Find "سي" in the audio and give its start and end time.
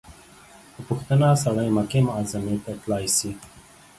3.17-3.31